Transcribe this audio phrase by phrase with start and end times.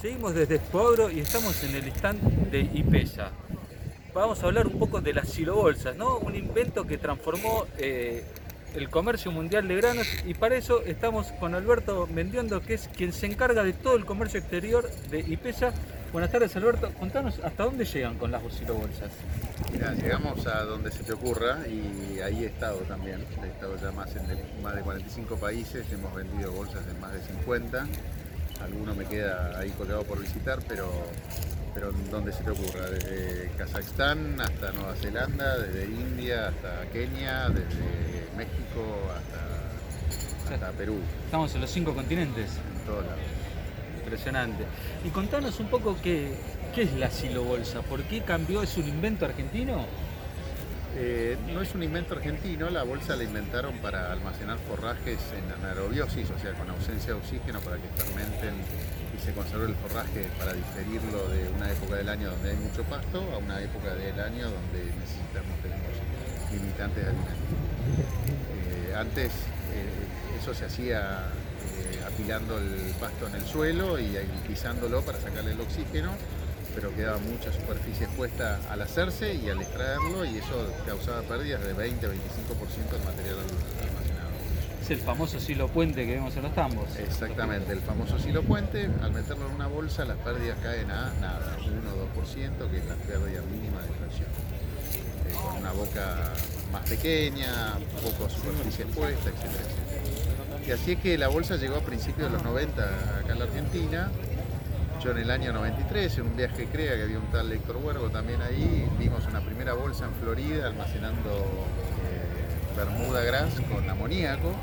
[0.00, 3.32] Seguimos desde Expo y estamos en el stand de IPESA.
[4.14, 6.18] Vamos a hablar un poco de las silobolsas, ¿no?
[6.18, 8.22] Un invento que transformó eh,
[8.76, 13.12] el comercio mundial de granos y para eso estamos con Alberto Mendiondo, que es quien
[13.12, 15.72] se encarga de todo el comercio exterior de IPESA.
[16.12, 19.10] Buenas tardes Alberto, contanos hasta dónde llegan con las silobolsas.
[19.72, 23.24] Mira, llegamos a donde se te ocurra y ahí he estado también.
[23.42, 27.20] He estado ya más en más de 45 países, hemos vendido bolsas en más de
[27.20, 27.84] 50
[28.62, 30.90] alguno me queda ahí colgado por visitar, pero,
[31.74, 38.28] pero donde se te ocurra, desde Kazajstán hasta Nueva Zelanda, desde India hasta Kenia, desde
[38.36, 38.82] México
[39.16, 40.98] hasta, hasta Perú.
[41.24, 42.50] Estamos en los cinco continentes.
[42.78, 43.20] En todos lados.
[43.98, 44.64] Impresionante.
[45.04, 46.34] Y contanos un poco qué,
[46.74, 48.62] qué es la silobolsa, ¿por qué cambió?
[48.62, 49.84] ¿Es un invento argentino?
[50.96, 56.30] Eh, no es un invento argentino, la bolsa la inventaron para almacenar forrajes en anaerobiosis,
[56.30, 58.54] o sea, con ausencia de oxígeno para que fermenten
[59.14, 62.82] y se conserve el forraje para diferirlo de una época del año donde hay mucho
[62.84, 65.92] pasto a una época del año donde necesitamos, tenemos
[66.52, 67.34] limitantes de alimentos.
[68.72, 69.26] Eh, antes
[69.74, 71.26] eh, eso se hacía
[72.06, 76.12] apilando el pasto en el suelo y pisándolo para sacarle el oxígeno
[76.80, 81.74] pero quedaba mucha superficie expuesta al hacerse y al extraerlo y eso causaba pérdidas de
[81.74, 83.36] 20-25% de material
[83.80, 84.30] almacenado.
[84.80, 86.94] Es el famoso silo puente que vemos en los tambos.
[86.96, 91.56] Exactamente, el famoso silo puente, al meterlo en una bolsa las pérdidas caen a nada,
[91.66, 94.28] 1 o 2%, que es la pérdida mínima de extracción.
[95.26, 96.32] Eh, con una boca
[96.72, 100.68] más pequeña, poco superficie expuesta, etc.
[100.68, 102.82] Y así es que la bolsa llegó a principios de los 90
[103.18, 104.12] acá en la Argentina
[105.02, 108.10] yo en el año 93, en un viaje CREA que había un tal Héctor Huergo
[108.10, 114.54] también ahí, vimos una primera bolsa en Florida almacenando eh, Bermuda Gras con amoníaco.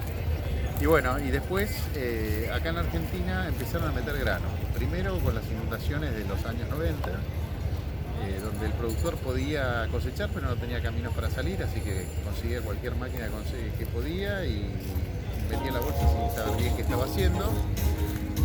[0.81, 4.45] Y bueno, y después eh, acá en Argentina empezaron a meter grano.
[4.73, 10.47] Primero con las inundaciones de los años 90, eh, donde el productor podía cosechar pero
[10.47, 13.29] no tenía caminos para salir, así que conseguía cualquier máquina
[13.79, 14.69] que podía y
[15.49, 17.53] metía la bolsa sin saber bien qué estaba haciendo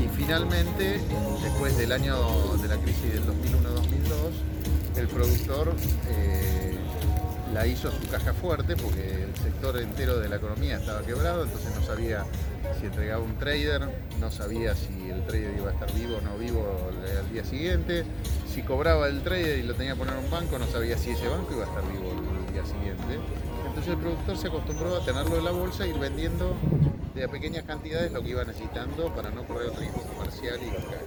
[0.00, 1.00] y finalmente,
[1.42, 2.16] después del año
[2.56, 5.74] de la crisis del 2001-2002, el productor
[6.08, 6.74] eh,
[7.52, 11.74] la hizo su caja fuerte porque el sector entero de la economía estaba quebrado, entonces
[11.74, 12.24] no sabía
[12.78, 13.88] si entregaba un trader,
[14.20, 18.04] no sabía si el trader iba a estar vivo o no vivo al día siguiente,
[18.52, 21.10] si cobraba el trader y lo tenía que poner en un banco, no sabía si
[21.10, 23.18] ese banco iba a estar vivo el día siguiente.
[23.66, 26.56] Entonces el productor se acostumbró a tenerlo en la bolsa e ir vendiendo
[27.14, 31.06] de pequeñas cantidades lo que iba necesitando para no correr el riesgo comercial y local.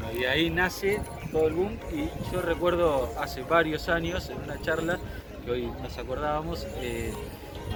[0.00, 4.60] Bueno, y ahí nace todo el boom y yo recuerdo hace varios años en una
[4.62, 4.98] charla
[5.44, 7.12] que hoy nos acordábamos, eh,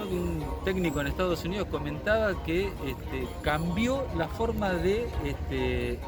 [0.01, 5.99] un técnico en Estados Unidos comentaba que este, cambió la forma de este,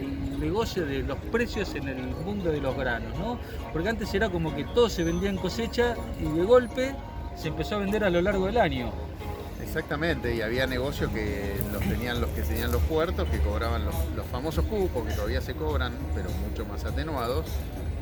[0.00, 3.38] el, negocio de los precios en el mundo de los granos, ¿no?
[3.72, 6.96] Porque antes era como que todo se vendía en cosecha y de golpe
[7.36, 8.92] se empezó a vender a lo largo del año.
[9.62, 13.94] Exactamente, y había negocios que los tenían los que tenían los puertos, que cobraban los,
[14.30, 17.46] famosos cupos, que todavía se cobran, pero mucho más atenuados,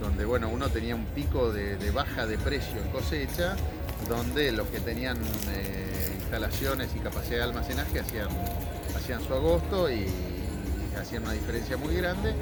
[0.01, 3.55] donde bueno, uno tenía un pico de, baja de precio en cosecha,
[4.11, 5.17] donde los que tenían
[5.53, 8.27] eh, instalaciones y capacidad de almacenaje hacían,
[8.97, 10.05] hacían su agosto y,
[11.01, 12.35] hacían una diferencia muy grande.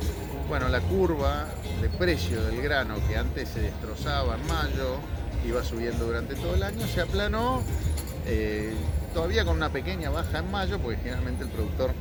[0.49, 1.47] Bueno, la curva
[1.83, 4.97] de precio del grano que antes se destrozaba en mayo,
[5.47, 7.62] iba subiendo durante todo el año, se aplanó.
[8.27, 8.73] Eh,
[9.12, 11.93] todavía con una pequeña baja en mayo, porque generalmente el productor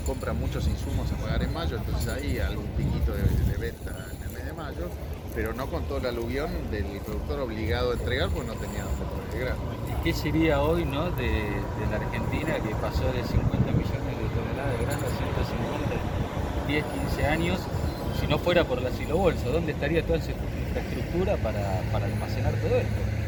[0.00, 3.22] compra muchos insumos a pagar en mayo, entonces ahí algún piquito de,
[3.58, 4.88] venta en el mes de mayo,
[5.34, 9.38] pero no con todo el aluvión del productor obligado a entregar porque no tenía dónde
[9.38, 9.60] grano.
[9.88, 11.10] ¿Y qué sería hoy ¿no?
[11.12, 11.50] de,
[11.90, 17.26] la Argentina que pasó de 50 millones de toneladas de grano a 150 10, 15
[17.26, 17.60] años?
[18.20, 22.76] Si no fuera por la silobolsa, ¿dónde estaría toda esa infraestructura para, para almacenar todo
[22.76, 23.19] esto?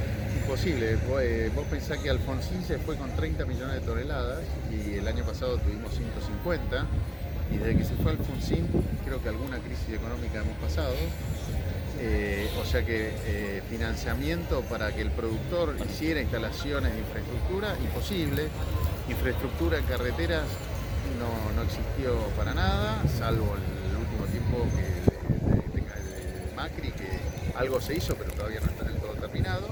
[0.42, 0.98] Imposible.
[1.20, 5.25] Eh, vos pensás que Alfonsín se fue con 30 millones de toneladas y el año
[5.25, 6.86] pasado tuvimos 150
[7.53, 8.66] y desde que se fue Alfonsín
[9.04, 10.94] creo que alguna crisis económica hemos pasado.
[12.00, 18.48] Eh, o sea que eh, financiamiento para que el productor hiciera instalaciones de infraestructura, imposible.
[19.09, 20.44] Infraestructura en carreteras
[21.54, 27.21] no, existió para nada, salvo el, último tiempo que Macri, que
[27.56, 29.68] algo se hizo, pero todavía no está del todo terminado.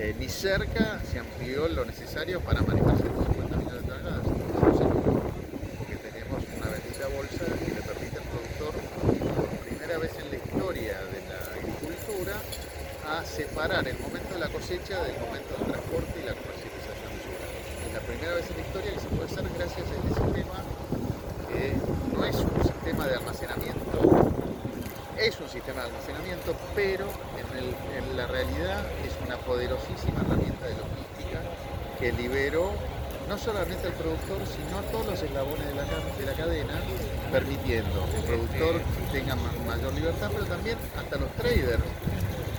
[0.00, 4.22] Eh, ni cerca se amplió lo necesario para manejar 150 millones de toneladas.
[5.76, 8.74] porque tenemos una bendita bolsa que le permite al productor,
[9.34, 12.34] por primera vez en la historia de la agricultura,
[13.10, 17.90] a separar el momento de la cosecha del momento del transporte y la comercialización de.
[17.90, 20.58] Es la primera vez en la historia que se puede hacer gracias a este sistema
[21.50, 21.74] que
[22.14, 22.78] no es un sistema
[25.20, 27.06] es un sistema de almacenamiento, pero
[27.38, 31.40] en, la realidad es una poderosísima herramienta de logística
[31.98, 32.72] que liberó
[33.28, 36.74] no solamente al productor, sino a todos los eslabones de la, de la cadena,
[37.30, 38.80] permitiendo que el productor
[39.12, 39.36] tenga
[39.66, 41.82] mayor libertad, pero también hasta los traders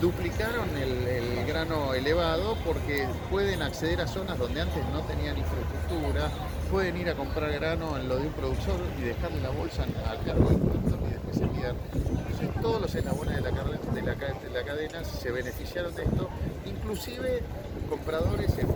[0.01, 6.29] duplicaron el, grano elevado porque pueden acceder a zonas donde antes no tenían infraestructura,
[6.69, 10.23] pueden ir a comprar grano en lo de un productor y dejarle la bolsa al
[10.23, 11.75] cargo del productor y después enviar.
[11.93, 16.29] Entonces todos los eslabones de la, de, la, de la cadena se beneficiaron de esto,
[16.65, 17.41] inclusive
[17.89, 18.69] compradores en,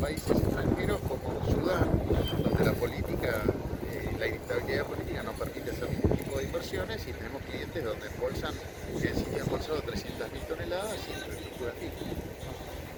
[0.00, 1.88] países extranjeros como Sudán,
[2.42, 3.42] donde la política,
[3.90, 8.06] eh, la inestabilidad política no permite hacer ningún tipo de inversiones y tenemos clientes donde
[8.06, 8.54] embolsan,
[9.00, 11.72] que han embolsado 300.000 toneladas sin infraestructura.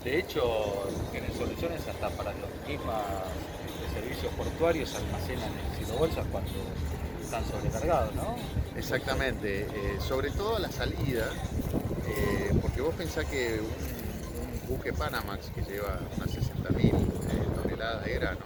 [0.04, 3.02] De hecho, tienen soluciones hasta para los climas
[4.00, 6.50] servicios portuarios almacenan el bolsas cuando
[7.22, 8.36] están sobrecargados, ¿no?
[8.76, 11.28] Exactamente, eh, sobre todo a la salida,
[12.06, 16.92] eh, porque vos pensás que un buque Panamax que lleva unas 60.000 eh,
[17.62, 18.40] toneladas de grano,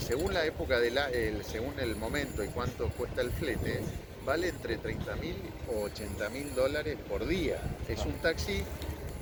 [0.00, 1.08] según la época, de la,
[1.42, 3.80] según el momento y cuánto cuesta el flete,
[4.26, 5.34] vale entre 30.000
[5.74, 7.58] o 80.000 dólares por día.
[7.88, 8.62] Es un taxi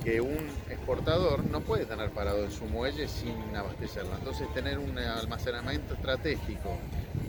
[0.03, 0.37] que un
[0.69, 4.15] exportador no puede tener parado en su muelle sin abastecerlo.
[4.17, 6.77] Entonces tener un almacenamiento estratégico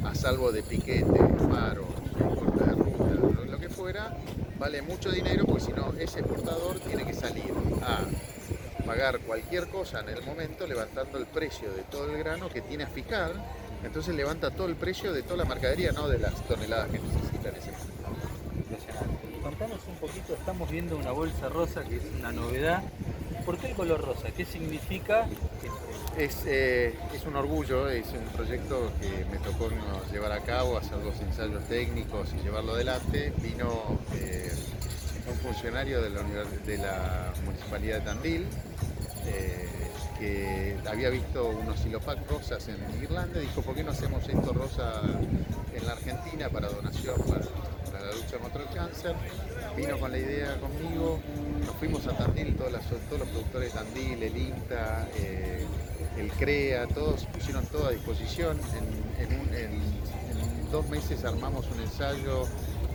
[0.04, 1.18] a salvo de piquete,
[1.50, 1.86] paro,
[2.18, 4.16] corta de ruta, lo que fuera,
[4.58, 8.00] vale mucho dinero porque si no ese exportador tiene que salir a
[8.84, 12.84] pagar cualquier cosa en el momento levantando el precio de todo el grano que tiene
[12.84, 13.32] a fijar,
[13.84, 17.54] entonces levanta todo el precio de toda la mercadería, no de las toneladas que necesitan
[17.54, 17.87] ese Impresionante.
[19.48, 22.82] Contanos un poquito, estamos viendo una bolsa rosa que es una novedad.
[23.46, 24.28] ¿Por qué el color rosa?
[24.36, 25.26] ¿Qué significa?
[26.18, 26.94] Es, eh,
[27.26, 29.70] un orgullo, es un proyecto que me tocó
[30.12, 33.32] llevar a cabo, hacer los ensayos técnicos y llevarlo adelante.
[33.38, 34.52] Vino eh,
[35.26, 36.10] un funcionario de
[36.76, 38.46] la, Municipalidad de Tandil,
[39.28, 39.66] eh,
[40.18, 45.00] que había visto unos silopac rosas en Irlanda, dijo, ¿por qué no hacemos esto rosa
[45.74, 47.16] en la Argentina para donación
[47.92, 49.14] la lucha contra el cáncer?
[49.76, 51.20] Vino con la idea conmigo,
[51.64, 52.72] nos fuimos a Tandil, todos,
[53.08, 55.64] todos los productores de Tandil, el INTA, eh,
[56.16, 58.58] el CREA, todos pusieron todo a disposición.
[59.18, 59.78] en
[60.70, 62.44] dos meses armamos un ensayo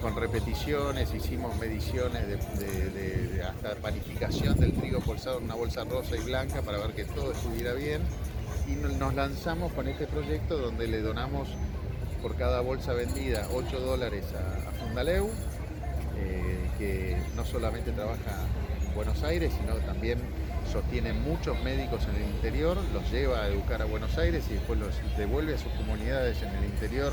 [0.01, 6.19] con repeticiones, hicimos mediciones de, hasta panificación del trigo pulsado en una bolsa rosa y
[6.19, 8.01] blanca para ver que todo estuviera bien
[8.67, 11.47] y nos lanzamos con este proyecto donde le donamos
[12.23, 15.29] por cada bolsa vendida 8 dólares a, Fundaleu,
[16.17, 18.47] eh, que no solamente trabaja
[18.87, 20.19] en Buenos Aires, sino también
[20.71, 24.79] sostiene muchos médicos en el interior, los lleva a educar a Buenos Aires y después
[24.79, 27.11] los devuelve a sus comunidades en el interior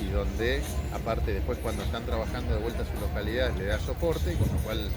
[0.00, 0.62] y donde,
[0.94, 4.62] aparte después cuando están trabajando de vuelta a sus localidades, le da soporte, con lo
[4.62, 4.88] cual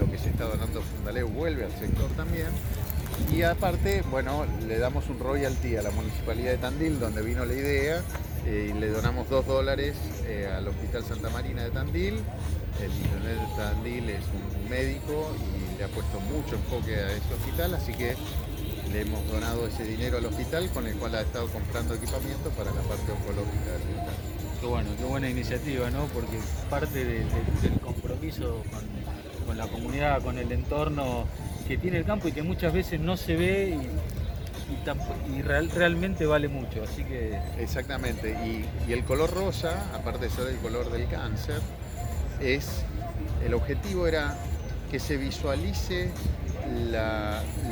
[0.00, 2.48] lo que se está donando Fundaleu vuelve al sector también.
[3.34, 7.52] Y aparte, bueno, le damos un royalty a la Municipalidad de Tandil, donde vino la
[7.52, 8.02] idea,
[8.50, 12.14] eh, le donamos dos dólares eh, al Hospital Santa Marina de Tandil.
[12.82, 17.34] El intendente de Tandil es un médico y le ha puesto mucho enfoque a ese
[17.34, 18.14] hospital, así que
[18.90, 22.70] le hemos donado ese dinero al hospital con el cual ha estado comprando equipamiento para
[22.70, 24.14] la parte oncológica del hospital.
[24.60, 26.06] Qué bueno, qué buena iniciativa, ¿no?
[26.06, 26.38] Porque
[26.70, 27.28] parte del
[27.84, 28.62] compromiso
[29.46, 31.26] con, la comunidad, con el entorno
[31.66, 33.78] que tiene el campo y que muchas veces no se ve
[35.74, 36.82] realmente vale mucho.
[36.82, 37.38] Así que...
[37.58, 41.60] Exactamente, y, el color rosa, aparte de ser el color del cáncer,
[42.40, 42.82] es
[43.44, 44.36] el objetivo era
[44.90, 46.10] que se visualice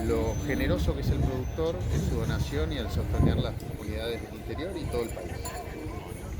[0.07, 4.35] lo generoso que es el productor en su donación y al sostener las comunidades del
[4.35, 5.33] interior y todo el país.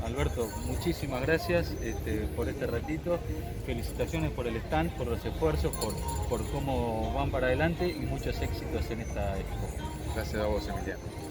[0.07, 3.19] Alberto, muchísimas gracias este, por este ratito.
[3.65, 5.93] Felicitaciones por el stand, por los esfuerzos, por,
[6.29, 9.86] por cómo van para adelante y muchos éxitos en esta expo.
[10.17, 11.26] Gracias a vos, Emiliano.